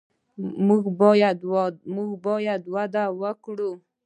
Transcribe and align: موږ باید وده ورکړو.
موږ 1.97 2.17
باید 2.41 2.61
وده 2.73 3.03
ورکړو. 3.21 3.71